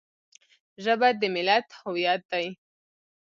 [0.83, 2.47] ژبه د ملت هویت دی